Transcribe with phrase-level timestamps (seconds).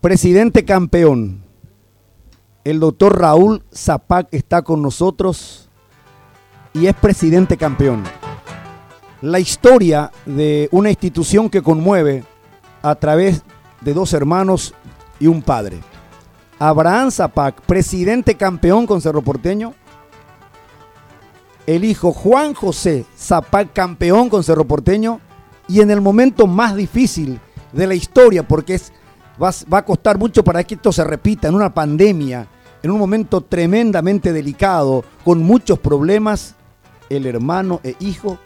[0.00, 1.42] Presidente campeón,
[2.64, 5.68] el doctor Raúl Zapac está con nosotros
[6.72, 8.04] y es presidente campeón.
[9.20, 12.24] La historia de una institución que conmueve
[12.80, 13.42] a través
[13.82, 14.72] de dos hermanos
[15.18, 15.80] y un padre.
[16.58, 19.74] Abraham Zapac, presidente campeón con Cerro Porteño.
[21.66, 25.20] El hijo Juan José Zapac, campeón con Cerro Porteño.
[25.68, 27.38] Y en el momento más difícil
[27.74, 28.94] de la historia, porque es
[29.40, 32.46] va, a costar mucho para que esto se repita en una pandemia,
[32.82, 36.54] en un momento tremendamente delicado, con muchos problemas,
[37.08, 38.38] el hermano e hijo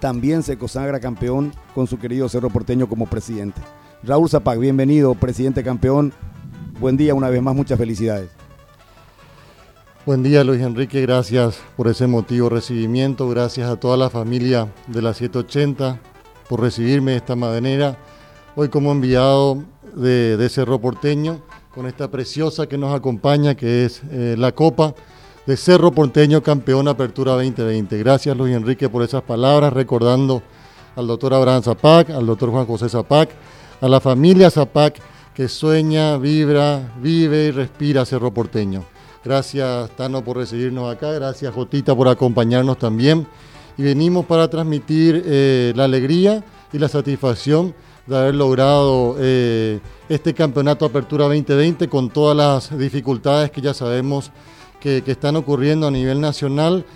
[0.00, 3.60] también se consagra campeón con su querido Cerro Porteño como presidente.
[4.04, 6.12] Raúl Zapac, bienvenido, presidente campeón.
[6.78, 8.30] Buen día una vez más, muchas felicidades.
[10.06, 15.02] Buen día Luis Enrique, gracias por ese motivo recibimiento, gracias a toda la familia de
[15.02, 15.98] la 780
[16.48, 17.98] por recibirme de esta manera.
[18.54, 19.64] Hoy como enviado
[19.98, 21.40] de, Cerro Porteño,
[21.74, 24.94] con esta preciosa que nos acompaña, que es eh, la Copa
[25.46, 27.98] de Cerro Porteño, campeón Apertura 2020.
[27.98, 30.42] Gracias Luis Enrique por esas palabras, recordando
[30.96, 33.30] al doctor Abraham Zapac, al doctor Juan José Zapac,
[33.80, 35.00] a la familia Zapac
[35.34, 38.84] que sueña, vibra, vive y respira Cerro Porteño.
[39.24, 43.26] Gracias Tano por recibirnos acá, gracias Jotita por acompañarnos también.
[43.76, 47.74] Y venimos para transmitir eh, la alegría y la satisfacción
[48.08, 54.30] de haber logrado eh, este campeonato Apertura 2020 con todas las dificultades que ya sabemos
[54.80, 56.86] que, están ocurriendo a nivel nacional.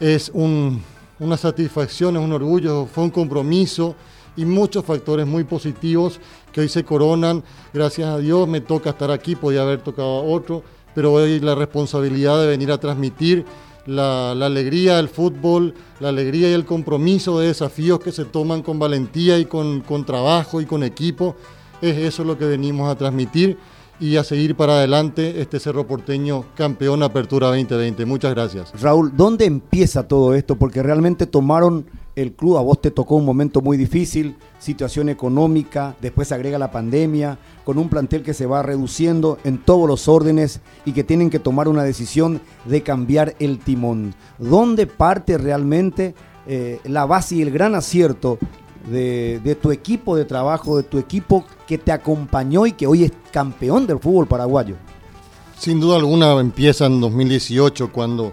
[0.00, 3.94] Es una satisfacción, es un orgullo, fue un compromiso
[4.34, 6.20] y muchos factores muy positivos
[6.52, 7.44] que hoy se coronan.
[7.74, 10.62] Gracias a Dios me toca estar aquí, podía haber tocado a otro,
[10.94, 13.44] pero hoy la responsabilidad de venir a transmitir
[13.86, 18.78] la, alegría del fútbol, la alegría y el compromiso de desafíos que se toman con
[18.78, 21.36] valentía y con, con trabajo y con equipo.
[21.80, 23.58] Es eso lo que venimos a transmitir
[23.98, 28.04] y a seguir para adelante este Cerro Porteño campeón Apertura 2020.
[28.04, 28.72] Muchas gracias.
[28.80, 30.56] Raúl, ¿dónde empieza todo esto?
[30.56, 35.94] Porque realmente tomaron el club, a vos te tocó un momento muy difícil, situación económica,
[36.00, 40.08] después se agrega la pandemia, con un plantel que se va reduciendo en todos los
[40.08, 44.14] órdenes y que tienen que tomar una decisión de cambiar el timón.
[44.38, 46.14] ¿Dónde parte realmente
[46.46, 48.38] eh, la base y el gran acierto
[48.86, 53.12] de, tu equipo de trabajo, de tu equipo que te acompañó y que hoy es
[53.30, 54.76] campeón del fútbol paraguayo?
[55.58, 58.32] Sin duda alguna empieza en 2018 cuando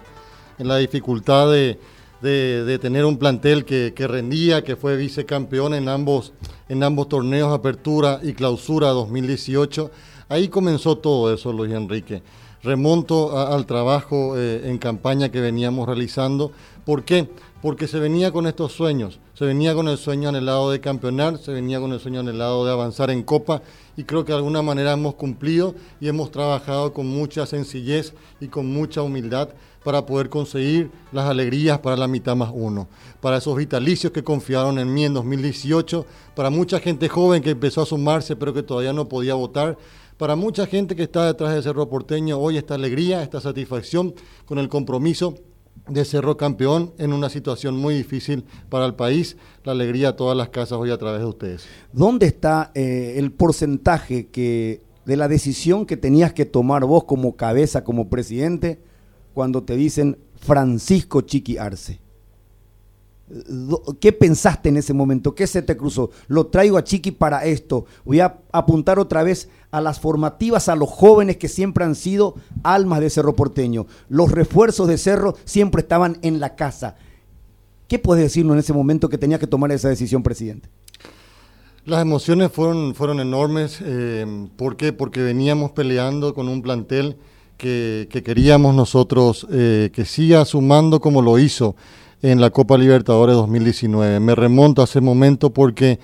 [0.58, 1.80] en la dificultad de
[2.24, 6.32] de, tener un plantel que, rendía, que fue vicecampeón en ambos,
[6.70, 9.92] en ambos torneos, Apertura y Clausura 2018.
[10.30, 12.24] Ahí comenzó todo eso, Luis Enrique.
[12.64, 16.54] Remonto al trabajo eh, en campaña que veníamos realizando.
[16.86, 17.30] ¿Por qué?
[17.62, 19.20] Porque se venía con estos sueños.
[19.36, 22.72] Se venía con el sueño anhelado de campeonar, se venía con el sueño anhelado de
[22.72, 23.62] avanzar en Copa
[23.96, 28.48] y creo que de alguna manera hemos cumplido y hemos trabajado con mucha sencillez y
[28.48, 29.50] con mucha humildad
[29.84, 32.88] para poder conseguir las alegrías para la mitad más uno,
[33.22, 36.06] para esos vitalicios que confiaron en mí en 2018,
[36.36, 39.78] para mucha gente joven que empezó a sumarse pero que todavía no podía votar,
[40.18, 44.14] para mucha gente que está detrás de Cerro Porteño, hoy esta alegría, esta satisfacción
[44.46, 45.36] con el compromiso
[45.88, 49.38] de Cerro Campeón en una situación muy difícil para el país.
[49.64, 51.66] La alegría a todas las casas hoy a través de ustedes.
[51.92, 57.36] ¿Dónde está eh, el porcentaje que de la decisión que tenías que tomar vos como
[57.36, 58.80] cabeza, como presidente?
[59.34, 62.00] cuando te dicen Francisco Chiqui Arce?
[64.00, 65.34] ¿Qué pensaste en ese momento?
[65.34, 66.12] ¿Qué se te cruzó?
[66.28, 67.86] Lo traigo a Chiqui para esto.
[68.06, 72.36] Voy a apuntar otra vez a las formativas, a los jóvenes que siempre han sido
[72.62, 73.88] almas de Cerro Porteño.
[74.10, 76.96] Los refuerzos de Cerro siempre estaban en la casa.
[77.88, 80.70] ¿Qué puedes decirnos en ese momento que tenía que tomar esa decisión, presidente?
[81.86, 83.80] Las emociones fueron, fueron enormes.
[83.84, 84.94] Eh, ¿Por qué?
[84.94, 87.18] Porque veníamos peleando con un plantel
[87.58, 91.76] que, queríamos nosotros eh, que siga sumando como lo hizo
[92.24, 94.20] en la Copa Libertadores 2019.
[94.20, 96.00] Me remonto a ese momento porque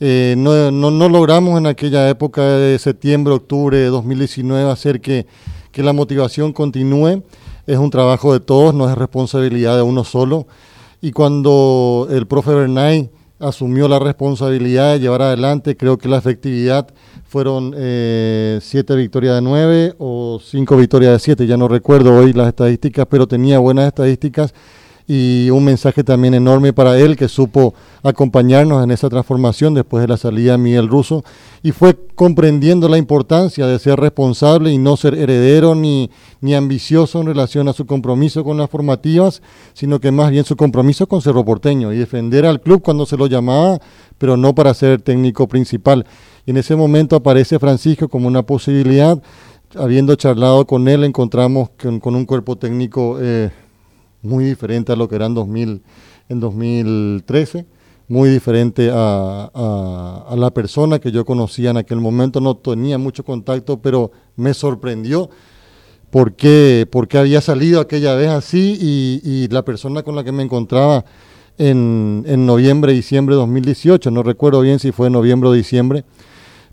[0.00, 5.26] eh, no, logramos en aquella época de septiembre, octubre de 2019 hacer que,
[5.70, 7.22] que la motivación continúe.
[7.66, 10.48] Es un trabajo de todos, no es responsabilidad de uno solo.
[11.00, 13.08] Y cuando el profe Bernay
[13.38, 16.88] asumió la responsabilidad de llevar adelante, creo que la efectividad
[17.28, 22.32] fueron eh, siete victorias de nueve o cinco victorias de siete, ya no recuerdo hoy
[22.32, 24.52] las estadísticas, pero tenía buenas estadísticas
[25.12, 27.74] y un mensaje también enorme para él que supo
[28.04, 31.24] acompañarnos en esa transformación después de la salida de Miguel Russo
[31.64, 37.20] y fue comprendiendo la importancia de ser responsable y no ser heredero ni, ni ambicioso
[37.20, 39.42] en relación a su compromiso con las formativas,
[39.72, 43.16] sino que más bien su compromiso con Cerro Porteño y defender al club cuando se
[43.16, 43.80] lo llamaba,
[44.16, 46.06] pero no para ser técnico principal.
[46.46, 49.20] Y en ese momento aparece Francisco como una posibilidad.
[49.74, 51.70] Habiendo charlado con él, encontramos
[52.00, 53.50] con, un cuerpo técnico eh,
[54.22, 55.82] muy diferente a lo que era en, 2000,
[56.28, 57.66] en 2013
[58.10, 63.24] muy diferente a, a, la persona que yo conocía en aquel momento, no tenía mucho
[63.24, 65.30] contacto, pero me sorprendió
[66.10, 71.04] por qué, había salido aquella vez así y, la persona con la que me encontraba
[71.56, 76.04] en, en noviembre, diciembre de 2018, no recuerdo bien si fue noviembre o diciembre,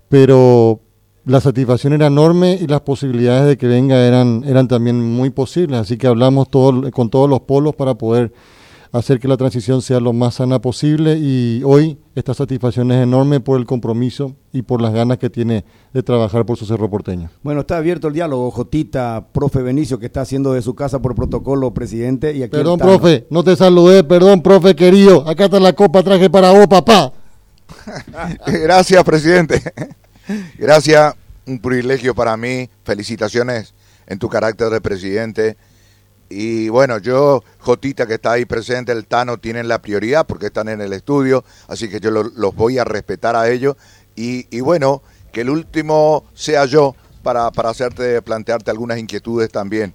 [0.09, 0.81] pero
[1.27, 5.77] la satisfacción era enorme y las posibilidades de que venga eran, eran también muy posibles,
[5.77, 8.31] así que hablamos todo, con todos los polos para poder
[8.93, 13.41] hacer que la transición sea lo más sana posible y hoy esta satisfacción es enorme
[13.41, 17.29] por el compromiso y por las ganas que tiene de trabajar por su cerro porteño.
[17.43, 21.13] Bueno, está abierto el diálogo, Jotita, profe Benicio, que está haciendo de su casa por
[21.13, 22.33] protocolo, presidente.
[22.33, 26.29] Y aquí perdón, profe, no te saludé, perdón, profe querido, acá está la copa, traje
[26.29, 27.11] para vos, papá.
[28.47, 29.61] Gracias, presidente.
[30.57, 31.15] Gracias,
[31.45, 32.69] un privilegio para mí.
[32.83, 33.73] Felicitaciones
[34.07, 35.57] en tu carácter de presidente
[36.29, 40.67] y bueno, yo, Jotita que está ahí presente, el Tano, tienen la prioridad porque están
[40.67, 43.75] en el estudio, así que yo los voy a respetar a ellos.
[44.15, 49.93] Y, bueno, que el último sea yo para, para hacerte, plantearte algunas inquietudes también.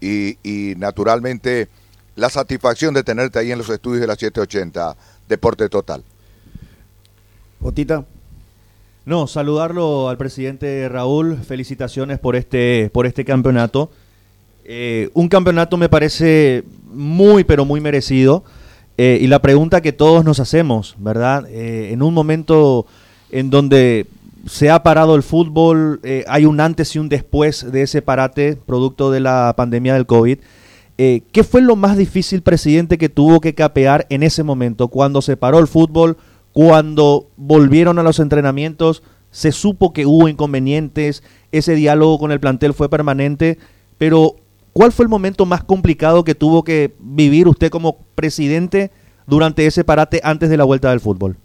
[0.00, 1.68] Y, y naturalmente,
[2.14, 4.96] la satisfacción de tenerte ahí en los estudios de la 780,
[5.28, 6.04] Deporte Total.
[7.60, 8.04] Jotita.
[9.06, 13.90] No, saludarlo al presidente Raúl, felicitaciones por este, por este campeonato.
[14.64, 18.44] Eh, un campeonato me parece muy, pero muy merecido.
[18.96, 21.46] Eh, y la pregunta que todos nos hacemos, ¿verdad?
[21.50, 22.86] Eh, en un momento
[23.30, 24.06] en donde
[24.46, 29.10] se ha parado el fútbol, hay un antes y un después de ese parate, producto
[29.10, 30.38] de la pandemia del COVID.
[30.96, 34.88] ¿Qué fue lo más difícil, presidente, que tuvo que capear en ese momento?
[34.88, 36.18] Cuando se paró el fútbol,
[36.54, 41.22] cuando volvieron a los entrenamientos, se supo que hubo inconvenientes,
[41.52, 43.58] ese diálogo con el plantel fue permanente,
[43.98, 44.36] pero
[44.74, 48.90] ¿Cuál fue el momento más complicado que tuvo que vivir usted como presidente
[49.24, 51.36] durante ese parate antes de la vuelta del fútbol?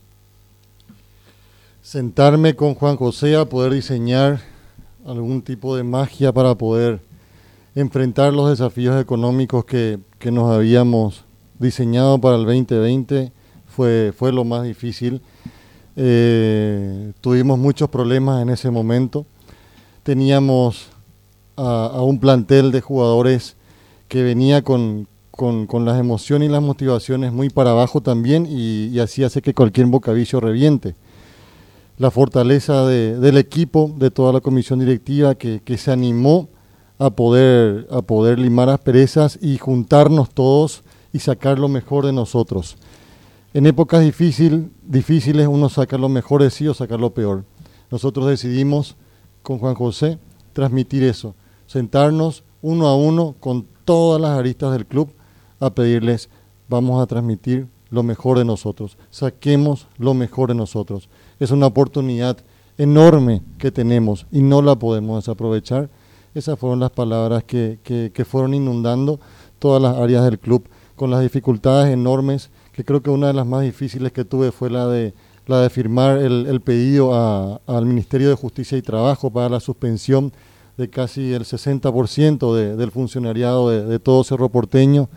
[1.83, 4.41] Sentarme con Juan José a poder diseñar
[5.05, 7.01] algún tipo de magia para poder
[7.75, 9.99] enfrentar los desafíos económicos que,
[10.31, 11.23] nos habíamos
[11.59, 13.31] diseñado para el 2020
[13.79, 15.21] fue, fue lo más difícil.
[15.95, 19.25] Eh, tuvimos muchos problemas en ese momento.
[20.03, 20.89] Teníamos
[21.55, 23.55] a, un plantel de jugadores
[24.09, 25.07] que venía con,
[25.71, 30.41] las emociones y las motivaciones muy para abajo también y, así hace que cualquier bocavillo
[30.41, 30.95] reviente.
[31.97, 36.49] La fortaleza del equipo, de toda la comisión directiva que, se animó
[36.97, 40.83] a poder, a poder limar asperezas y juntarnos todos
[41.13, 42.75] y sacar lo mejor de nosotros.
[43.53, 47.45] En épocas difícil, difíciles uno saca lo mejor de sí o saca lo peor.
[47.89, 48.95] Nosotros decidimos
[49.41, 50.19] con Juan José
[50.53, 51.33] transmitir eso
[51.69, 55.11] sentarnos uno a uno con todas las aristas del club
[55.59, 56.27] a pedirles,
[56.67, 61.09] vamos a transmitir lo mejor de nosotros, saquemos lo mejor de nosotros.
[61.39, 62.37] Es una oportunidad
[62.79, 65.91] enorme que tenemos y no la podemos desaprovechar.
[66.33, 69.19] Esas fueron las palabras que, que, fueron inundando
[69.59, 72.49] todas las áreas del club, con las dificultades enormes,
[72.79, 75.13] que creo que una de las más difíciles que tuve fue la de,
[75.47, 80.31] la de firmar el, pedido al Ministerio de Justicia y Trabajo para la suspensión
[80.77, 85.09] de casi el 60% de, del funcionariado de, todo Cerro Porteño,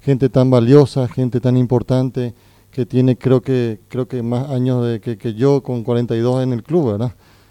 [0.00, 2.32] gente tan valiosa, gente tan importante,
[2.70, 7.10] que tiene creo que, creo que más años que, yo con 42 en el club.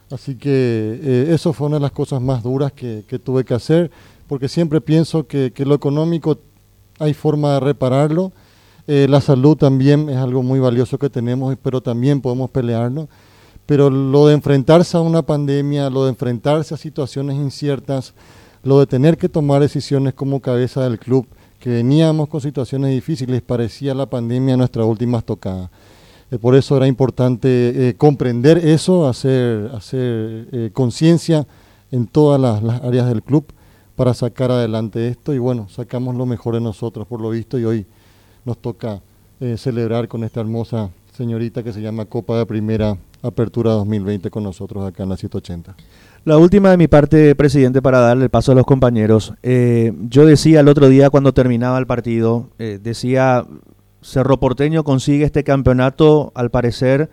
[0.10, 3.92] Así que eh, eso fue una de las cosas más duras que, tuve que hacer,
[4.26, 6.40] porque siempre pienso que, lo económico
[6.98, 8.32] hay forma de repararlo,
[8.90, 13.08] eh, la salud también es algo muy valioso que tenemos, pero también podemos pelearlo
[13.70, 18.16] pero lo de enfrentarse a una pandemia, lo de enfrentarse a situaciones inciertas,
[18.64, 21.28] lo de tener que tomar decisiones como cabeza del club,
[21.60, 25.70] que veníamos con situaciones difíciles, parecía la pandemia nuestra última tocada.
[26.32, 31.46] Eh, por eso era importante eh, comprender eso, hacer, hacer conciencia
[31.92, 33.46] en todas las, áreas del club
[33.96, 37.66] para sacar adelante esto y bueno, sacamos lo mejor de nosotros por lo visto y
[37.66, 37.86] hoy
[38.46, 39.02] nos toca
[39.58, 44.86] celebrar con esta hermosa señorita que se llama Copa de Primera Apertura 2020 con nosotros
[44.86, 45.76] acá en la 180.
[46.26, 49.34] La última de mi parte, presidente, para darle el paso a los compañeros.
[49.42, 53.46] Eh, yo decía el otro día cuando terminaba el partido, eh, decía,
[54.02, 57.10] Cerro Porteño consigue este campeonato, al parecer,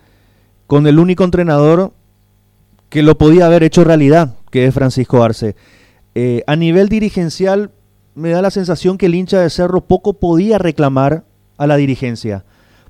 [0.66, 1.92] con el único entrenador
[2.88, 5.56] que lo podía haber hecho realidad, que es Francisco Arce.
[6.14, 7.70] Eh, a nivel dirigencial,
[8.16, 11.24] me da la sensación que el hincha de Cerro poco podía reclamar
[11.56, 12.44] a la dirigencia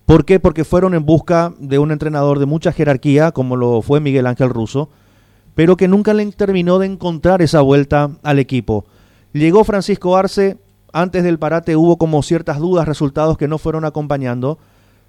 [0.06, 0.38] ¿Por qué?
[0.38, 4.50] Porque fueron en busca de un entrenador de mucha jerarquía, como lo fue Miguel Ángel
[4.50, 4.88] Russo,
[5.56, 8.84] pero que nunca le terminó de encontrar esa vuelta al equipo.
[9.32, 10.58] Llegó Francisco Arce,
[10.92, 14.58] antes del parate hubo como ciertas dudas, resultados que no fueron acompañando,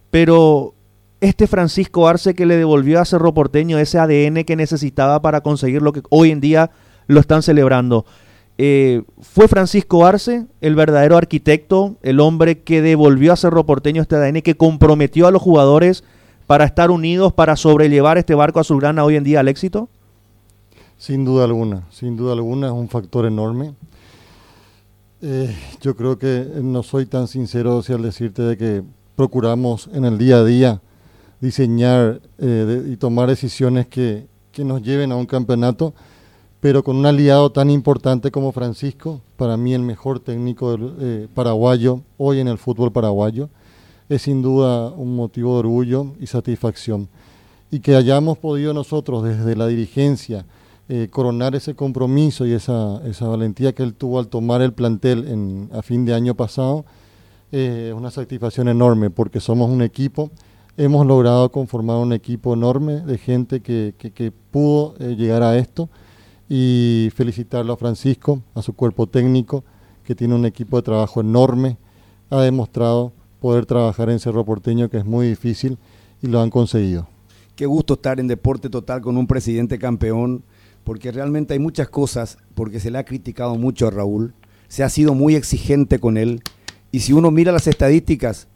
[0.10, 0.74] pero
[1.22, 5.84] este Francisco Arce que le devolvió a Cerro Porteño ese ADN que necesitaba para conseguir
[5.84, 6.72] lo que hoy en día
[7.06, 8.06] lo están celebrando.
[8.60, 14.16] Eh, fue Francisco Arce el verdadero arquitecto, el hombre que devolvió a Cerro Porteño este
[14.16, 16.04] ADN, que comprometió a los jugadores
[16.48, 19.90] para estar unidos, para sobrellevar este barco azulgrana hoy en día al éxito?
[20.98, 23.76] Sin duda alguna, sin duda alguna es un factor enorme.
[25.22, 28.84] Eh, yo creo que no soy tan sincero si al decirte de que
[29.16, 30.82] procuramos en el día a día
[31.42, 35.94] diseñar eh, y tomar decisiones que, que nos lleven a un campeonato
[36.60, 42.02] pero con un aliado tan importante como Francisco, para mí el mejor técnico eh, paraguayo
[42.18, 43.50] hoy en el fútbol paraguayo,
[44.10, 47.10] es sin duda un motivo de orgullo y satisfacción.
[47.70, 50.46] Y que hayamos podido nosotros desde la dirigencia
[50.90, 55.70] eh, coronar ese compromiso y esa, valentía que él tuvo al tomar el plantel en,
[55.74, 56.86] a fin de año pasado,
[57.52, 60.32] eh, es una satisfacción enorme porque somos un equipo,
[60.78, 65.90] hemos logrado conformar un equipo enorme de gente que pudo llegar a esto
[66.50, 69.64] y felicitarlo a Francisco, a su cuerpo técnico,
[70.04, 71.78] que tiene un equipo de trabajo enorme,
[72.30, 75.78] ha demostrado poder trabajar en Cerro Porteño, que es muy difícil,
[76.22, 77.08] y lo han conseguido.
[77.56, 80.44] Qué gusto estar en Deporte Total con un presidente campeón,
[80.84, 84.34] porque realmente hay muchas cosas, porque se le ha criticado mucho a Raúl,
[84.68, 86.42] se ha sido muy exigente con él,
[86.92, 88.48] y si uno mira las estadísticas,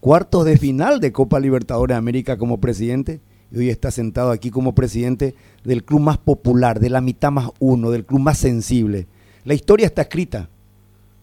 [0.00, 3.20] cuartos de final de Copa Libertadores de América como presidente,
[3.52, 7.50] y hoy está sentado aquí como presidente del club más popular, de la mitad más
[7.58, 9.06] uno, del club más sensible.
[9.44, 10.48] La historia está escrita.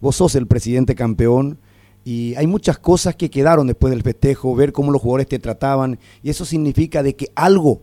[0.02, 1.58] Vos sos el presidente campeón
[2.04, 6.00] y hay muchas cosas que quedaron después del festejo, ver cómo los jugadores te trataban
[6.22, 7.82] y eso significa de que algo,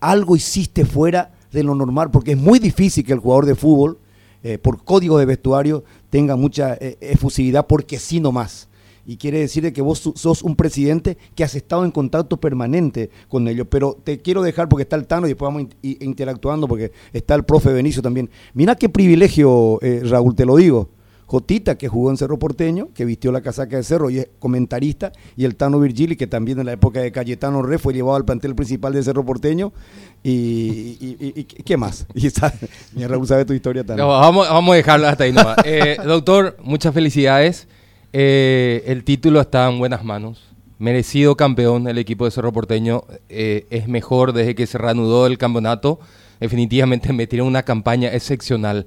[0.00, 3.98] algo hiciste fuera de lo normal, porque es muy difícil que el jugador de fútbol,
[4.42, 8.68] eh, por código de vestuario, tenga mucha eh, efusividad porque sí nomás
[9.06, 13.48] y quiere decir que vos sos un presidente que has estado en contacto permanente con
[13.48, 13.66] ellos.
[13.70, 17.44] Pero te quiero dejar porque está el Tano y después vamos interactuando porque está el
[17.44, 18.30] profe Benicio también.
[18.54, 20.88] Mira qué privilegio, eh, Raúl, te lo digo.
[21.26, 25.10] Jotita, que jugó en Cerro Porteño, que vistió la casaca de Cerro y es comentarista,
[25.36, 28.24] y el Tano Virgili, que también en la época de Cayetano Re fue llevado al
[28.24, 29.72] plantel principal de Cerro Porteño.
[30.22, 32.06] Y, ¿qué más?
[32.96, 34.06] Y Raúl sabe tu historia también.
[34.06, 35.56] vamos, vamos a dejarlo hasta ahí nomás.
[35.64, 37.66] Eh, doctor, muchas felicidades.
[38.16, 40.40] Eh, el título está en buenas manos.
[40.78, 43.02] Merecido campeón el equipo de Cerro Porteño.
[43.28, 45.98] Eh, es mejor desde que se reanudó el campeonato.
[46.38, 48.86] Definitivamente metieron una campaña excepcional.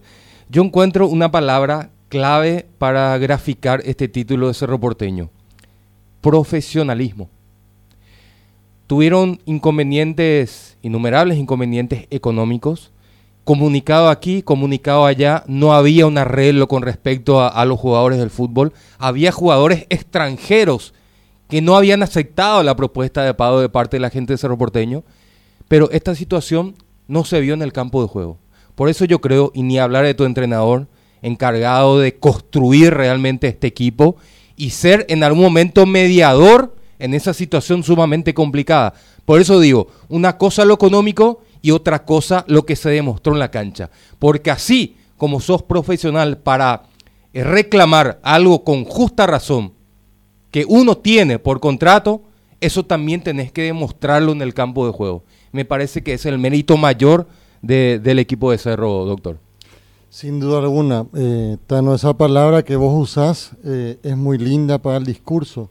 [0.50, 5.30] Yo encuentro una palabra clave para graficar este título de Cerro Porteño.
[6.22, 7.30] Profesionalismo.
[8.88, 12.94] Tuvieron inconvenientes, innumerables inconvenientes económicos,
[13.48, 18.74] comunicado aquí, comunicado allá, no había un arreglo con respecto a, los jugadores del fútbol,
[18.98, 20.94] había jugadores extranjeros
[21.48, 24.58] que no habían aceptado la propuesta de pago de parte de la gente de Cerro
[24.58, 25.06] Porteño,
[25.70, 26.76] pero esta situación
[27.08, 28.38] no se vio en el campo de juego.
[28.76, 30.90] Por eso yo creo, y ni hablar de tu entrenador,
[31.22, 34.18] encargado de construir realmente este equipo
[34.58, 38.94] y ser en algún momento mediador en esa situación sumamente complicada.
[39.24, 43.40] Por eso digo, una cosa lo económico y otra cosa lo que se demostró en
[43.40, 43.90] la cancha.
[44.20, 46.84] Porque así como sos profesional para
[47.34, 49.74] eh, reclamar algo con justa razón
[50.52, 52.22] que uno tiene por contrato,
[52.62, 55.24] eso también tenés que demostrarlo en el campo de juego.
[55.52, 57.28] Me parece que es el mérito mayor
[57.62, 59.40] del equipo de Cerro, doctor.
[60.10, 64.98] Sin duda alguna, eh, Tano, esa palabra que vos usás eh, es muy linda para
[64.98, 65.70] el discurso,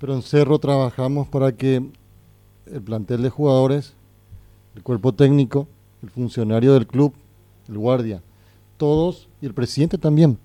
[0.00, 1.82] pero en Cerro trabajamos para que
[2.66, 3.94] el plantel de jugadores
[4.78, 5.66] el cuerpo técnico,
[6.04, 7.12] el funcionario del club,
[7.68, 8.22] el guardia,
[8.76, 10.38] todos y el presidente también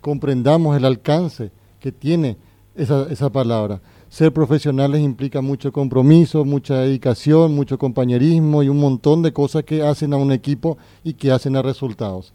[0.00, 2.36] comprendamos el alcance que tiene
[2.76, 3.80] esa, esa palabra.
[4.08, 9.82] Ser profesionales implica mucho compromiso, mucha dedicación, mucho compañerismo y un montón de cosas que
[9.82, 12.32] hacen a un equipo y que hacen a resultados.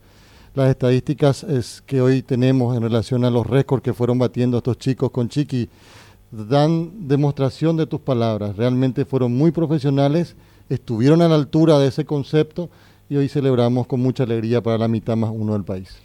[0.56, 4.78] Las estadísticas es que hoy tenemos en relación a los récords que fueron batiendo estos
[4.78, 5.70] chicos con Chiqui
[6.32, 8.58] dan demostración de tus palabras.
[8.58, 10.36] Realmente fueron muy profesionales
[10.70, 12.70] estuvieron a la altura de ese concepto
[13.10, 15.98] y hoy celebramos con mucha alegría para la mitad más uno del país.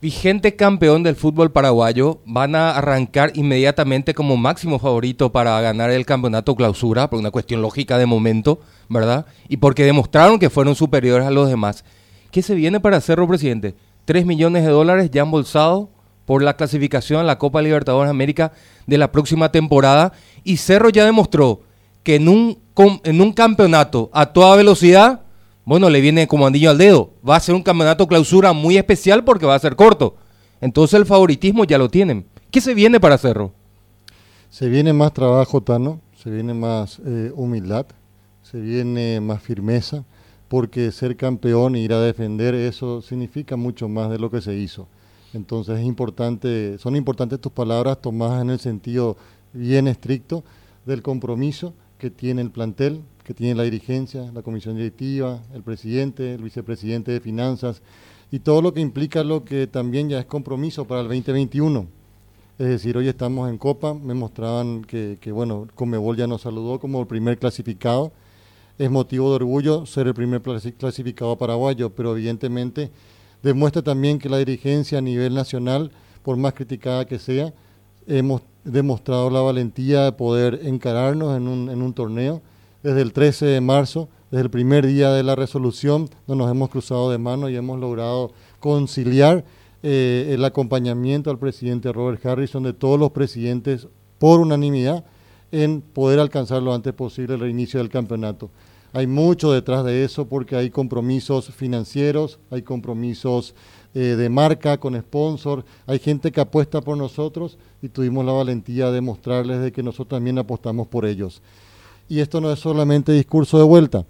[0.00, 6.04] Vigente campeón del fútbol paraguayo, van a arrancar inmediatamente como máximo favorito para ganar el
[6.04, 9.24] campeonato clausura, por una cuestión lógica de momento, ¿verdad?
[9.48, 11.84] Y porque demostraron que fueron superiores a los demás.
[12.30, 13.74] ¿Qué se viene para Cerro, presidente?
[14.04, 15.88] ¿Tres millones de dólares ya embolsados
[16.24, 18.52] por la clasificación a la Copa Libertadores América
[18.86, 20.12] de la próxima temporada.
[20.42, 21.62] Y Cerro ya demostró
[22.04, 22.58] que en un,
[23.02, 25.22] en un campeonato a toda velocidad,
[25.64, 27.14] bueno, le viene como anillo al dedo.
[27.28, 30.16] Va a ser un campeonato clausura muy especial porque va a ser corto.
[30.60, 32.26] Entonces el favoritismo ya lo tienen.
[32.50, 33.52] ¿Qué se viene para Cerro?
[34.50, 37.86] Se viene más trabajo, Tano, se viene más eh, humildad,
[38.42, 40.04] se viene más firmeza,
[40.48, 44.54] porque ser campeón e ir a defender eso significa mucho más de lo que se
[44.54, 44.86] hizo.
[45.32, 49.16] Entonces es importante, son importantes tus palabras tomadas en el sentido
[49.52, 50.44] bien estricto
[50.86, 56.34] del compromiso que tiene el plantel, que tiene la dirigencia, la comisión directiva, el presidente,
[56.34, 57.80] el vicepresidente de finanzas
[58.30, 61.86] y todo lo que implica lo que también ya es compromiso para el 2021.
[62.58, 66.78] Es decir, hoy estamos en Copa, me mostraban que, que bueno, Comebol ya nos saludó
[66.78, 68.12] como el primer clasificado.
[68.78, 72.90] Es motivo de orgullo ser el primer clasificado paraguayo, pero evidentemente
[73.42, 75.90] demuestra también que la dirigencia a nivel nacional,
[76.22, 77.54] por más criticada que sea,
[78.06, 82.42] hemos demostrado la valentía de poder encararnos en un, torneo.
[82.82, 87.10] Desde el 13 de marzo, desde el primer día de la resolución, nos hemos cruzado
[87.10, 89.44] de mano y hemos logrado conciliar
[89.82, 95.04] eh, el acompañamiento al presidente Robert Harrison de todos los presidentes por unanimidad
[95.52, 98.50] en poder alcanzar lo antes posible el reinicio del campeonato.
[98.92, 103.54] Hay mucho detrás de eso porque hay compromisos financieros, hay compromisos
[103.94, 108.90] eh, de marca con sponsor, hay gente que apuesta por nosotros y tuvimos la valentía
[108.90, 111.42] de mostrarles de que nosotros también apostamos por ellos.
[112.08, 114.04] Y esto no es solamente discurso de vuelta,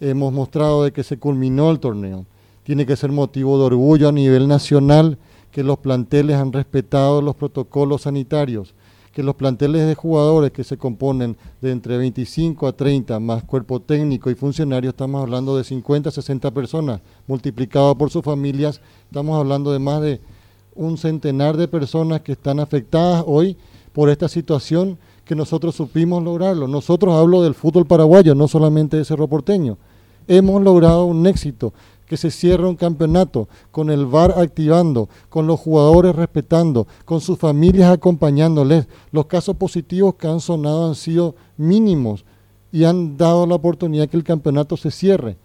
[0.00, 2.26] hemos mostrado de que se culminó el torneo.
[2.64, 5.18] Tiene que ser motivo de orgullo a nivel nacional
[5.52, 8.74] que los planteles han respetado los protocolos sanitarios
[9.18, 13.80] que los planteles de jugadores que se componen de entre 25 a 30 más cuerpo
[13.80, 19.36] técnico y funcionarios, estamos hablando de 50 a 60 personas, multiplicado por sus familias, estamos
[19.36, 20.20] hablando de más de
[20.76, 23.56] un centenar de personas que están afectadas hoy
[23.92, 26.68] por esta situación que nosotros supimos lograrlo.
[26.68, 29.78] Nosotros hablo del fútbol paraguayo, no solamente de Cerro Porteño.
[30.28, 31.72] Hemos logrado un éxito
[32.08, 37.38] que se cierre un campeonato, con el VAR activando, con los jugadores respetando, con sus
[37.38, 38.88] familias acompañándoles.
[39.12, 42.24] Los casos positivos que han sonado han sido mínimos
[42.72, 45.36] y han dado la oportunidad que el campeonato se cierre.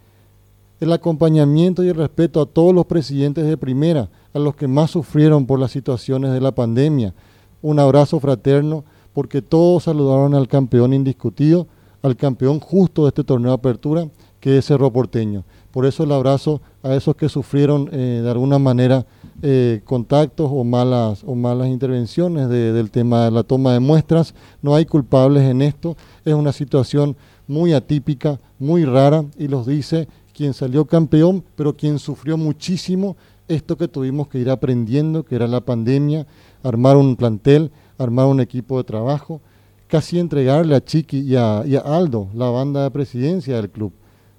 [0.80, 4.90] El acompañamiento y el respeto a todos los presidentes de primera, a los que más
[4.90, 7.14] sufrieron por las situaciones de la pandemia.
[7.62, 11.68] Un abrazo fraterno porque todos saludaron al campeón indiscutido,
[12.02, 14.08] al campeón justo de este torneo de apertura,
[14.40, 15.44] que es Cerro Porteño.
[15.74, 19.04] Por eso el abrazo a esos que sufrieron eh, de alguna manera
[19.42, 24.36] eh, contactos o malas, o malas intervenciones del tema de la toma de muestras.
[24.62, 25.96] No hay culpables en esto.
[26.24, 27.16] Es una situación
[27.48, 33.16] muy atípica, muy rara, y los dice quien salió campeón, pero quien sufrió muchísimo
[33.48, 36.24] esto que tuvimos que ir aprendiendo, que era la pandemia,
[36.62, 39.40] armar un plantel, armar un equipo de trabajo,
[39.88, 43.92] casi entregarle a Chiqui y a Aldo la banda de presidencia del club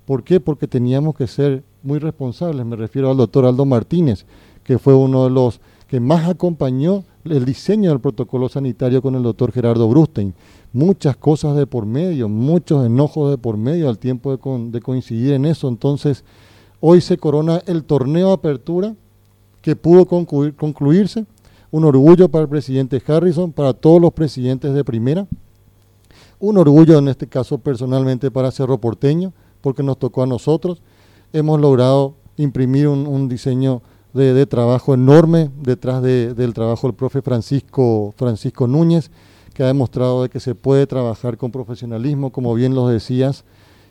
[0.06, 0.40] ¿Por qué?
[0.40, 2.66] Porque teníamos que ser muy responsables.
[2.66, 4.26] Me refiero al doctor Aldo Martínez,
[4.64, 9.24] que fue uno de los que más acompañó el diseño del protocolo sanitario con el
[9.24, 10.34] doctor Gerardo Brustein.
[10.74, 15.46] Muchas cosas de por medio, muchos enojos de por medio al tiempo de, coincidir en
[15.46, 15.68] eso.
[15.68, 16.24] Entonces,
[16.82, 18.96] hoy se corona el torneo apertura
[19.62, 21.26] que pudo concluirse.
[21.72, 25.28] Un orgullo para el presidente Harrison, para todos los presidentes de primera.
[26.40, 29.34] Un orgullo en este caso personalmente para Cerro Porteño
[29.66, 30.84] porque nos tocó a nosotros.
[31.34, 33.82] Hemos logrado imprimir un, diseño
[34.14, 39.10] de, trabajo enorme detrás del trabajo del profe Francisco, Francisco Núñez,
[39.56, 43.44] que ha demostrado de que se puede trabajar con profesionalismo, como bien lo decías.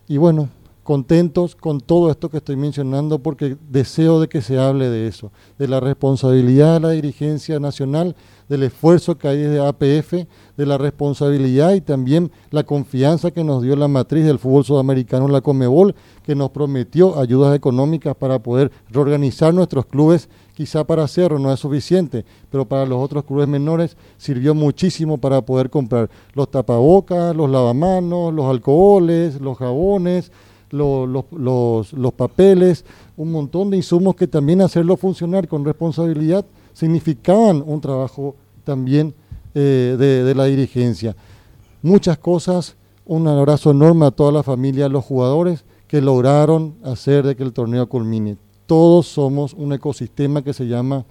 [0.06, 0.48] Y bueno,
[0.84, 5.32] contentos con todo esto que estoy mencionando porque deseo de que se hable de eso,
[5.58, 8.14] de la responsabilidad de la dirigencia nacional,
[8.48, 13.62] del esfuerzo que hay desde APF, de la responsabilidad y también la confianza que nos
[13.62, 18.70] dio la matriz del fútbol sudamericano, la Comebol, que nos prometió ayudas económicas para poder
[18.90, 20.28] reorganizar nuestros clubes.
[20.54, 25.40] Quizá para Cerro no es suficiente, pero para los otros clubes menores sirvió muchísimo para
[25.40, 30.30] poder comprar los tapabocas, los lavamanos, los alcoholes, los jabones,
[30.74, 32.84] los, papeles,
[33.16, 38.34] un montón de insumos que también hacerlo funcionar con responsabilidad significaban un trabajo
[38.64, 39.14] también
[39.54, 41.14] eh, de, la dirigencia.
[41.82, 47.24] Muchas cosas, un abrazo enorme a toda la familia, a los jugadores que lograron hacer
[47.24, 48.36] de que el torneo culmine.
[48.66, 51.04] Todos somos un ecosistema que se llama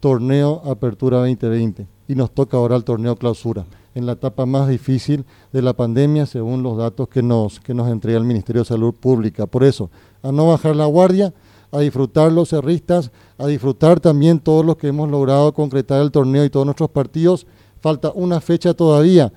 [0.00, 5.24] Torneo Apertura 2020 y nos toca ahora el torneo clausura en la etapa más difícil
[5.52, 8.94] de la pandemia, según los datos que nos, que nos entrega el Ministerio de Salud
[8.94, 9.46] Pública.
[9.46, 9.90] Por eso,
[10.22, 11.32] a no bajar la guardia,
[11.70, 16.44] a disfrutar los cerristas, a disfrutar también todos los que hemos logrado concretar el torneo
[16.44, 17.46] y todos nuestros partidos.
[17.80, 19.32] Falta una fecha todavía.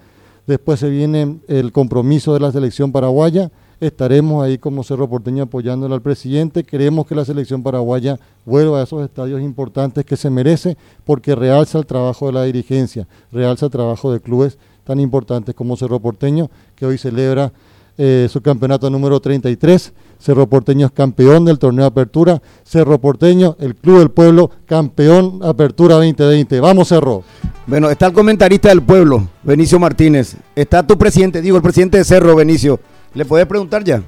[0.46, 3.52] Después se viene el compromiso de la selección paraguaya.
[3.86, 6.64] Estaremos ahí como Cerro Porteño apoyándole al presidente.
[6.64, 11.78] Queremos que la selección paraguaya vuelva a esos estadios importantes que se merece porque realza
[11.78, 16.50] el trabajo de la dirigencia, realza el trabajo de clubes tan importantes como Cerro Porteño,
[16.76, 17.52] que hoy celebra
[17.98, 19.94] eh, su campeonato número 33.
[20.20, 22.42] Cerro Porteño es campeón del torneo de apertura.
[22.64, 26.60] Cerro Porteño, el Club del Pueblo, campeón apertura 2020.
[26.60, 27.24] Vamos, Cerro.
[27.68, 30.36] Bueno, está el comentarista del pueblo, Benicio Martínez.
[30.56, 32.80] Está tu presidente, digo, el presidente de Cerro, Benicio.
[33.16, 34.04] ¿Le puedes preguntar ya?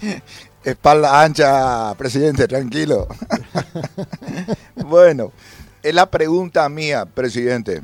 [0.64, 3.06] Espalda ancha, presidente, tranquilo.
[4.76, 5.30] bueno,
[5.82, 7.82] es la pregunta mía, presidente.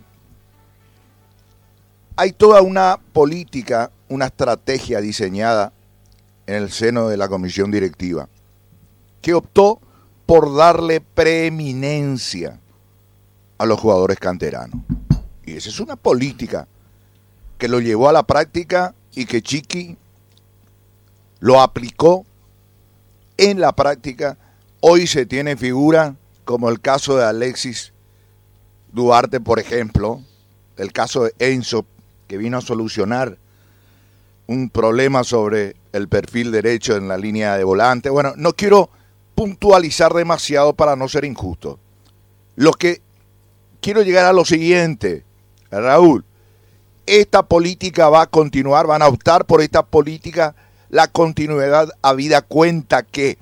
[2.16, 5.72] Hay toda una política, una estrategia diseñada
[6.46, 8.28] en el seno de la comisión directiva
[9.20, 9.78] que optó
[10.24, 12.58] por darle preeminencia
[13.58, 14.80] a los jugadores canteranos.
[15.44, 16.66] Y esa es una política
[17.58, 19.96] que lo llevó a la práctica y que Chiqui
[21.42, 22.24] lo aplicó
[23.36, 24.38] en la práctica.
[24.80, 27.92] Hoy se tiene figura como el caso de Alexis
[28.92, 30.22] Duarte, por ejemplo,
[30.76, 31.84] el caso de Enzo,
[32.28, 33.38] que vino a solucionar
[34.46, 38.08] un problema sobre el perfil derecho en la línea de volante.
[38.08, 38.88] Bueno, no quiero
[39.34, 41.80] puntualizar demasiado para no ser injusto.
[42.54, 43.02] Lo que
[43.80, 45.24] quiero llegar a lo siguiente,
[45.72, 46.24] Raúl,
[47.04, 50.54] esta política va a continuar, van a optar por esta política,
[50.92, 53.38] la continuidad a vida cuenta que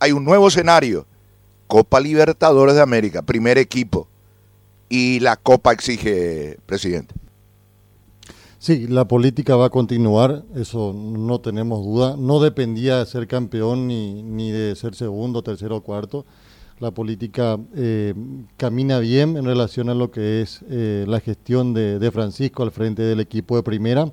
[0.00, 1.06] hay un nuevo escenario,
[1.66, 4.08] Copa Libertadores de América, primer equipo,
[4.88, 7.14] y la Copa exige, presidente.
[8.58, 12.16] Sí, la política va a continuar, eso no tenemos duda.
[12.18, 16.24] No dependía de ser campeón ni, ni de ser segundo, tercero o cuarto.
[16.78, 18.14] La política eh,
[18.56, 22.70] camina bien en relación a lo que es eh, la gestión de, de, Francisco al
[22.70, 24.10] frente del equipo de primera.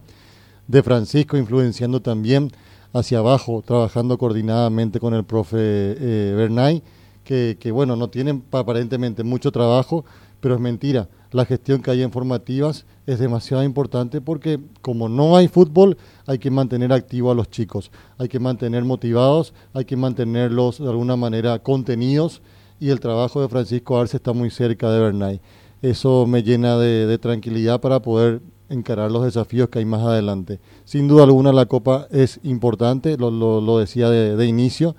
[0.67, 2.52] De Francisco influenciando también
[2.93, 6.84] hacia abajo, trabajando coordinadamente con el profe eh, Bernay,
[7.24, 10.06] que, que bueno, no tienen aparentemente mucho trabajo,
[10.39, 15.38] pero es mentira la gestión que hay en formativas es demasiado importante porque como no
[15.38, 19.95] hay fútbol, hay que mantener activo a los chicos, hay que mantener motivados, hay que
[19.95, 22.41] mantenerlos de alguna manera contenidos
[22.80, 25.41] y el trabajo de Francisco Arce está muy cerca de Bernay.
[25.82, 30.60] Eso me llena de, tranquilidad para poder encarar los desafíos que hay más adelante.
[30.86, 34.95] Sin duda alguna la Copa es importante, lo, decía de, inicio,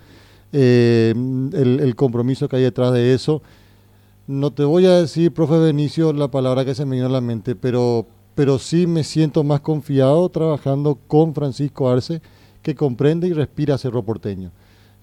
[0.52, 3.42] eh, el, compromiso que hay detrás de eso
[4.26, 7.20] no te voy a decir, profe Benicio, la palabra que se me vino a la
[7.20, 12.22] mente, pero, pero sí me siento más confiado trabajando con Francisco Arce,
[12.62, 14.52] que comprende y respira Cerro Porteño.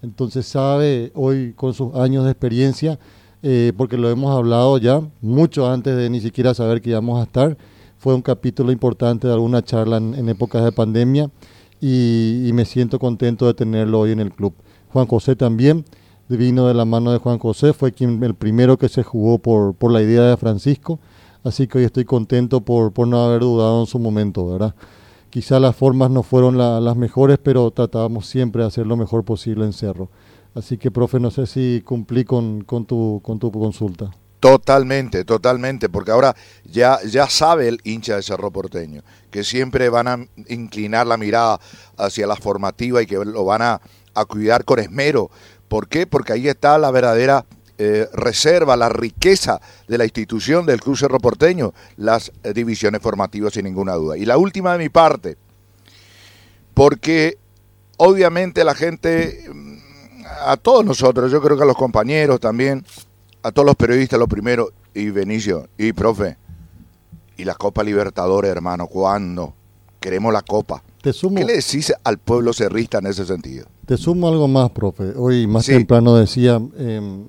[0.02, 2.98] Entonces sabe hoy con sus años de experiencia,
[3.42, 7.24] eh, porque lo hemos hablado ya mucho antes de ni siquiera saber que íbamos a
[7.24, 7.58] estar.
[8.00, 11.30] Fue un capítulo importante de alguna charla en, épocas de pandemia
[11.80, 14.54] y, y me siento contento de tenerlo hoy en el club.
[14.92, 15.84] Juan José también
[16.36, 19.74] vino de la mano de Juan José, fue quien el primero que se jugó por,
[19.74, 20.98] por la idea de Francisco,
[21.44, 24.74] así que hoy estoy contento por, por no haber dudado en su momento, ¿verdad?
[25.28, 29.64] Quizá las formas no fueron las mejores, pero tratábamos siempre de hacer lo mejor posible
[29.66, 30.08] en Cerro.
[30.54, 34.10] Así que, profe, no sé si cumplí con, con, tu, con tu consulta.
[34.40, 40.08] Totalmente, totalmente, porque ahora ya, ya sabe el hincha de Cerro Porteño que siempre van
[40.08, 41.60] a inclinar la mirada
[41.96, 43.80] hacia la formativa y que lo van a,
[44.14, 45.30] a cuidar con esmero,
[45.70, 46.04] ¿Por qué?
[46.04, 47.46] Porque ahí está la verdadera
[47.78, 53.52] eh, reserva, la riqueza de la institución del Club Cerro Porteño, las eh, divisiones formativas
[53.52, 54.18] sin ninguna duda.
[54.18, 55.36] Y la última de mi parte,
[56.74, 57.38] porque
[57.98, 59.76] obviamente la gente, mm,
[60.44, 62.84] a todos nosotros, yo creo que a los compañeros también,
[63.42, 66.36] a todos los periodistas lo primero, y Benicio, y profe,
[67.36, 69.54] y la Copa Libertadores, hermano, ¿cuándo?
[69.98, 70.82] Queremos la Copa.
[71.02, 71.12] ¿Qué
[71.44, 73.66] le decís al pueblo cerrista en ese sentido?
[73.86, 75.12] Te sumo algo más, profe.
[75.16, 77.24] Hoy más temprano decía, em,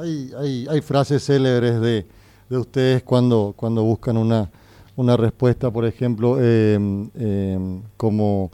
[0.00, 2.06] hay, hay, frases célebres de,
[2.48, 4.50] de, ustedes cuando, cuando buscan una,
[4.94, 8.50] una respuesta, por ejemplo, em, em, como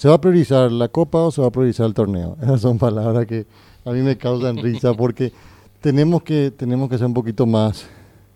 [0.00, 2.36] ¿se va a priorizar la copa o se va a priorizar el torneo?
[2.42, 3.46] Esas son palabras que
[3.84, 5.32] a mí me causan risa porque
[5.80, 7.86] tenemos que, tenemos que ser un poquito más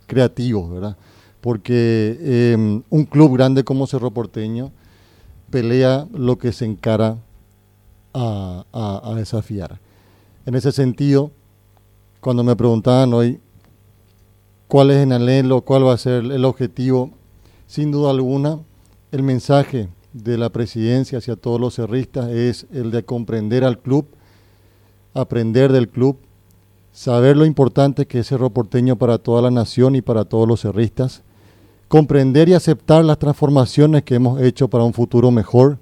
[0.06, 0.96] creativos, ¿verdad?
[1.40, 2.56] Porque
[2.88, 4.72] un club grande como Cerro Porteño
[5.50, 7.18] pelea lo que se encara
[8.14, 9.78] a, desafiar.
[10.46, 11.30] En ese sentido,
[12.20, 13.40] cuando me preguntaban hoy
[14.68, 17.10] cuál es el anhelo, cuál va a ser el objetivo,
[17.66, 18.58] sin duda alguna,
[19.12, 24.06] el mensaje de la presidencia hacia todos los cerristas es el de comprender al club,
[25.12, 26.18] aprender del club,
[26.94, 30.60] saber lo importante que es Cerro Porteño para toda la nación y para todos los
[30.60, 31.22] cerristas,
[31.88, 35.78] comprender y aceptar las transformaciones que hemos hecho para un futuro mejor,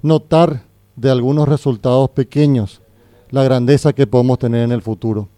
[0.00, 0.62] notar
[0.96, 2.80] de algunos resultados pequeños
[3.28, 5.28] la grandeza que podemos tener en el futuro.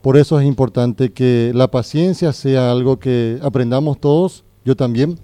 [0.00, 5.18] Por eso es importante que la paciencia sea algo que aprendamos todos, yo también,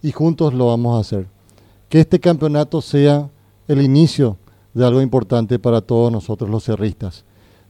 [0.00, 1.26] y juntos lo vamos a hacer.
[1.90, 3.28] Que este campeonato sea
[3.68, 4.38] el inicio
[4.72, 7.25] de algo importante para todos nosotros los cerristas,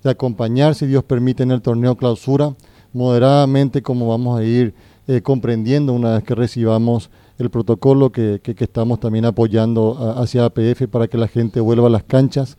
[0.07, 2.55] de acompañar, si Dios permite, en el torneo clausura,
[2.92, 4.75] moderadamente como vamos a ir
[5.09, 11.07] eh, comprendiendo una vez que recibamos el protocolo que, estamos también apoyando hacia APF para
[11.07, 12.57] que la gente vuelva a las canchas,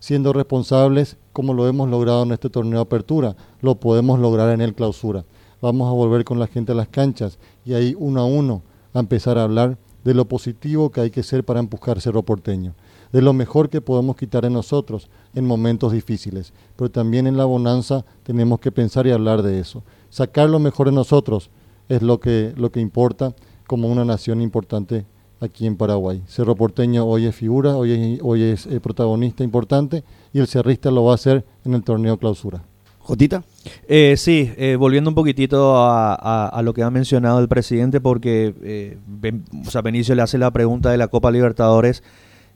[0.00, 4.74] siendo responsables como lo hemos logrado en este torneo apertura, lo podemos lograr en el
[4.74, 5.24] clausura.
[5.60, 8.62] Vamos a volver con la gente a las canchas y ahí uno a uno
[8.94, 12.74] a empezar a hablar de lo positivo que hay que ser para empujar Cerro Porteño,
[13.12, 17.44] de lo mejor que podemos quitar en nosotros en momentos difíciles, pero también en la
[17.44, 19.82] bonanza tenemos que pensar y hablar de eso.
[20.10, 21.50] Sacar lo mejor en nosotros
[21.88, 23.34] es lo que, lo que importa
[23.66, 25.06] como una nación importante
[25.40, 26.22] aquí en Paraguay.
[26.26, 30.90] Cerro Porteño hoy es figura, hoy es, hoy es eh, protagonista importante y el cerrista
[30.90, 32.62] lo va a hacer en el torneo clausura.
[33.08, 33.42] Jotita.
[33.86, 38.98] Eh, sí, eh, volviendo un poquitito a, lo que ha mencionado el presidente, porque eh,
[39.66, 42.02] o sea, Benicio le hace la pregunta de la Copa Libertadores,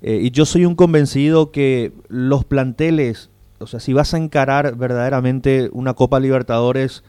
[0.05, 5.71] y yo soy un convencido que los planteles, o sea, si vas a encarar verdaderamente
[5.73, 7.05] una Copa Libertadores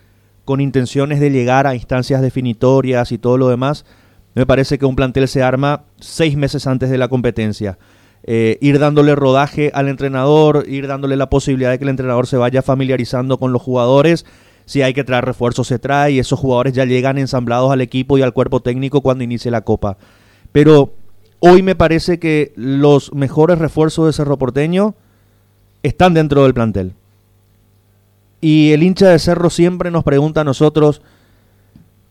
[0.45, 3.85] con intenciones de llegar a instancias definitorias y todo lo demás,
[4.35, 7.77] me parece que un plantel se arma seis meses antes de la competencia.
[8.25, 12.37] Eh, ir dándole rodaje al entrenador, ir dándole la posibilidad de que el entrenador se
[12.37, 14.25] vaya familiarizando con los jugadores.
[14.65, 18.17] Si hay que traer refuerzos, se trae y esos jugadores ya llegan ensamblados al equipo
[18.17, 19.97] y al cuerpo técnico cuando inicie la Copa.
[20.51, 20.93] Pero
[21.45, 24.95] hoy me parece que los mejores refuerzos de Cerro Porteño
[25.83, 26.93] están dentro del plantel.
[28.39, 31.01] Y el hincha de Cerro siempre nos pregunta a nosotros,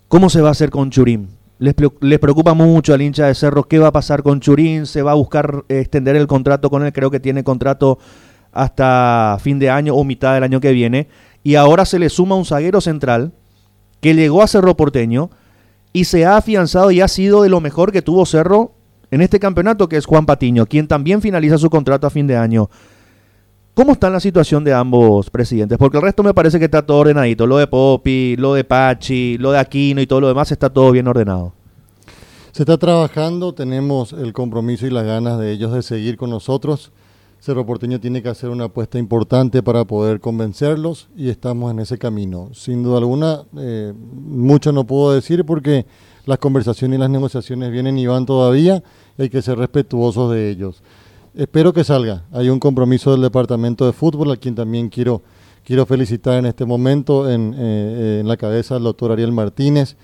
[0.08, 1.30] ¿cómo se va a hacer con Churín?
[1.58, 5.12] Les, preocupa mucho al hincha de Cerro qué va a pasar con Churín, se va
[5.12, 7.98] a buscar eh, extender el contrato con él, creo que tiene contrato
[8.52, 11.08] hasta fin de año o mitad del año que viene,
[11.42, 13.32] y ahora se le suma un zaguero central
[14.02, 15.30] que llegó a Cerro Porteño
[15.94, 18.72] y se ha afianzado y ha sido de lo mejor que tuvo Cerro
[19.12, 22.34] en este campeonato, que es Juan Patiño, quien también finaliza su contrato a fin de
[22.34, 22.70] año.
[23.74, 25.76] ¿Cómo está la situación de ambos presidentes?
[25.76, 27.46] Porque el resto me parece que está todo ordenadito.
[27.46, 30.90] Lo de Popi, lo de Pachi, lo de Aquino y todo lo demás está todo
[30.92, 31.52] bien ordenado.
[32.52, 36.90] Se está trabajando, tenemos el compromiso y las ganas de ellos de seguir con nosotros.
[37.38, 41.98] Cerro Porteño tiene que hacer una apuesta importante para poder convencerlos y estamos en ese
[41.98, 42.48] camino.
[42.54, 45.84] Sin duda alguna, eh, mucho no puedo decir porque
[46.24, 48.82] las conversaciones y las negociaciones vienen y van todavía
[49.22, 50.82] hay que ser respetuosos de ellos.
[51.34, 52.24] Espero que salga.
[52.32, 55.22] Hay un compromiso del Departamento de Fútbol, a quien también quiero,
[55.64, 59.96] quiero felicitar en este momento, en, eh, en la cabeza del doctor Ariel Martínez,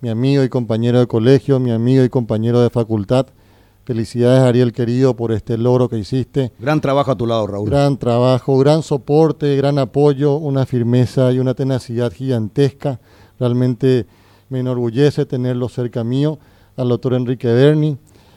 [0.00, 3.26] mi amigo y compañero de colegio, mi amigo y compañero de facultad.
[3.84, 6.52] Felicidades, Ariel querido, por este logro que hiciste.
[6.58, 7.70] Gran trabajo a tu lado, Raúl.
[7.70, 13.00] Gran trabajo, gran soporte, gran apoyo, una firmeza y una tenacidad gigantesca.
[13.38, 14.06] Realmente
[14.48, 16.38] me enorgullece tenerlo cerca mío,
[16.76, 17.96] al doctor Enrique Berni,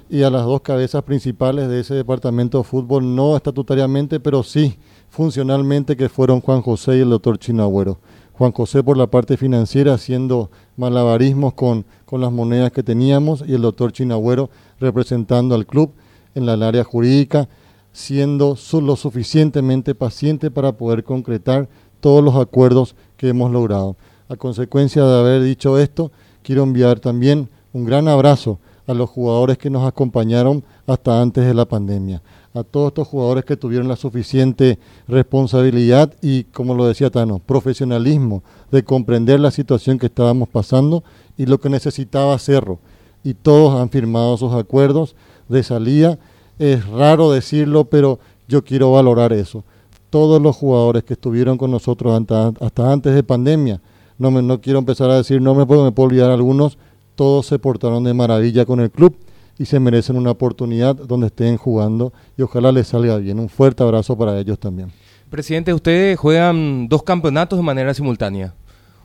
[0.10, 4.78] y a las dos cabezas principales de ese departamento de fútbol, no estatutariamente, pero sí
[5.10, 8.00] funcionalmente, que fueron Juan José y el doctor Chinagüero.
[8.34, 13.54] Juan José por la parte financiera haciendo malabarismos con, con las monedas que teníamos y
[13.54, 15.92] el doctor Chinagüero representando al club
[16.36, 17.50] en la área jurídica,
[17.92, 21.68] siendo lo suficientemente paciente para poder concretar
[22.00, 23.98] todos los acuerdos que hemos logrado.
[24.30, 29.60] A consecuencia de haber dicho esto, quiero enviar también un gran abrazo a los jugadores
[29.60, 32.24] que nos acompañaron hasta antes de la pandemia,
[32.56, 38.42] a todos estos jugadores que tuvieron la suficiente responsabilidad y, como lo decía Tano, profesionalismo
[38.72, 41.04] de comprender la situación que estábamos pasando
[41.38, 42.80] y lo que necesitaba Cerro.
[43.24, 45.16] Y todos han firmado sus acuerdos
[45.50, 46.18] de salida.
[46.58, 49.64] Es raro decirlo, pero yo quiero valorar eso.
[50.10, 52.12] Todos los jugadores que estuvieron con nosotros
[52.60, 53.82] hasta, antes de pandemia,
[54.18, 56.80] no, me, no quiero empezar a decir no me puedo, me puedo olvidar algunos,
[57.20, 59.14] todos se portaron de maravilla con el club
[59.58, 63.42] y se merecen una oportunidad donde estén jugando y ojalá les salga bien.
[63.42, 64.90] Un fuerte abrazo para ellos también.
[65.30, 68.54] Presidente, ustedes juegan dos campeonatos de manera simultánea.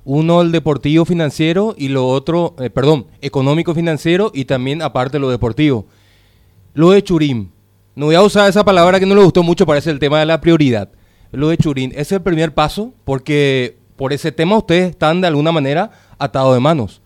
[0.05, 5.29] Uno el deportivo financiero y lo otro, eh, perdón, económico financiero y también aparte lo
[5.29, 5.87] deportivo.
[6.73, 7.51] Lo de Churín,
[7.97, 10.27] no voy a usar esa palabra que no le gustó mucho, parece el tema de
[10.27, 10.89] la prioridad.
[11.33, 15.51] Lo de Churín, es el primer paso porque por ese tema ustedes están de alguna
[15.51, 17.01] manera atados de manos.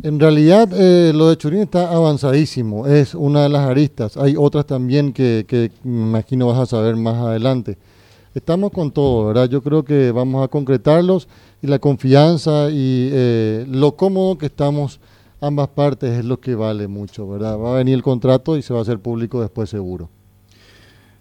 [0.00, 4.16] En realidad, eh, lo de Churín está avanzadísimo, es una de las aristas.
[4.16, 7.76] Hay otras también que, que me imagino vas a saber más adelante.
[8.34, 9.48] Estamos con todo, ¿verdad?
[9.50, 11.28] Yo creo que vamos a concretarlos
[11.60, 15.00] y la confianza y eh, lo cómodo que estamos
[15.42, 17.58] ambas partes es lo que vale mucho, ¿verdad?
[17.58, 20.08] Va a venir el contrato y se va a hacer público después seguro.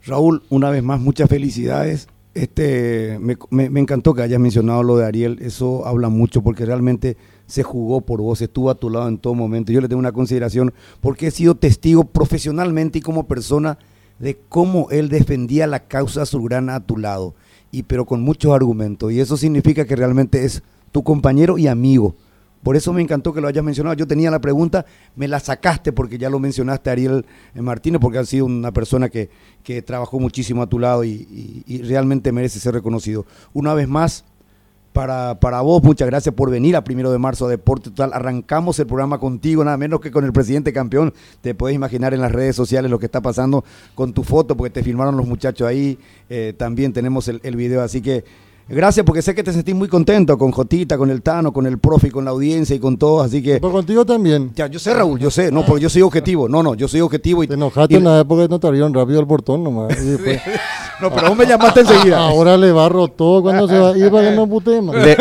[0.06, 2.08] Raúl, una vez más, muchas felicidades.
[2.34, 6.66] Este, me, me, me, encantó que hayas mencionado lo de Ariel, eso habla mucho porque
[6.66, 7.18] realmente
[7.52, 9.74] se jugó por vos, estuvo a tu lado en todo momento.
[9.74, 13.78] Yo le tengo una consideración porque he sido testigo profesionalmente y como persona
[14.20, 17.36] de cómo él defendía la causa azulgrana a tu lado,
[17.70, 22.16] y pero con muchos argumentos, y eso significa que realmente es tu compañero y amigo.
[22.64, 23.96] Por eso me encantó que lo hayas mencionado.
[23.96, 24.86] Yo tenía la pregunta,
[25.16, 29.30] me la sacaste porque ya lo mencionaste Ariel Martínez, porque ha sido una persona que,
[29.64, 33.26] que trabajó muchísimo a tu lado y, y realmente merece ser reconocido.
[33.52, 34.26] Una vez más,
[34.94, 38.12] para, para vos, muchas gracias por venir a primero de marzo a Deporte Total.
[38.14, 41.14] Arrancamos el programa contigo, nada menos que con el presidente campeón.
[41.42, 43.64] Te puedes imaginar en las redes sociales lo que está pasando
[43.96, 45.98] con tu foto, porque te filmaron los muchachos ahí.
[46.30, 48.24] Eh, también tenemos el video, así que
[48.68, 51.78] Gracias porque sé que te sentís muy contento con Jotita, con el Tano, con el
[51.78, 53.60] profe, con la audiencia y con todos, así que...
[53.60, 54.52] Pero contigo también.
[54.56, 57.02] Ya, yo sé Raúl, yo sé, no, porque yo soy objetivo, no, no, yo soy
[57.02, 57.48] objetivo y...
[57.48, 59.90] Te enojaste y, en la época que no te abrieron rápido el portón nomás.
[59.90, 60.42] Después...
[61.02, 62.20] no, pero vos me llamaste enseguida.
[62.20, 64.96] Ahora le barro todo cuando se va a ir para que no putemos.
[64.96, 65.18] De,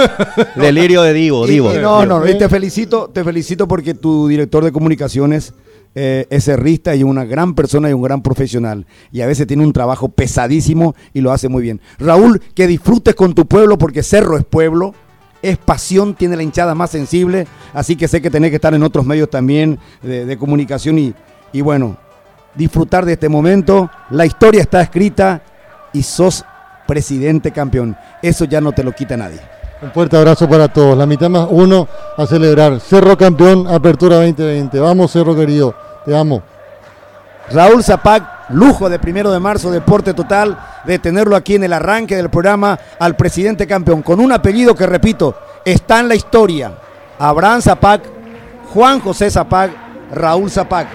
[0.54, 1.72] delirio de Divo, Divo.
[1.72, 5.54] Y, y no, no, y te felicito, te felicito porque tu director de comunicaciones...
[5.94, 8.86] Eh, es cerrista y una gran persona y un gran profesional.
[9.10, 11.80] Y a veces tiene un trabajo pesadísimo y lo hace muy bien.
[11.98, 14.94] Raúl, que disfrutes con tu pueblo porque Cerro es pueblo,
[15.42, 17.46] es pasión, tiene la hinchada más sensible.
[17.74, 21.14] Así que sé que tenés que estar en otros medios también de, de comunicación y,
[21.52, 21.96] y bueno,
[22.54, 23.90] disfrutar de este momento.
[24.10, 25.42] La historia está escrita
[25.92, 26.44] y sos
[26.86, 27.96] presidente campeón.
[28.22, 29.40] Eso ya no te lo quita nadie.
[29.82, 30.96] Un fuerte abrazo para todos.
[30.96, 32.80] La mitad más uno a celebrar.
[32.80, 34.78] Cerro campeón, apertura 2020.
[34.78, 35.74] Vamos, Cerro querido.
[36.04, 36.42] Te amo.
[37.50, 42.14] Raúl Zapac, lujo de primero de marzo, deporte total, de tenerlo aquí en el arranque
[42.14, 46.72] del programa al presidente campeón, con un apellido que, repito, está en la historia.
[47.18, 48.02] Abraham Zapac,
[48.72, 49.72] Juan José Zapac,
[50.12, 50.86] Raúl Zapac.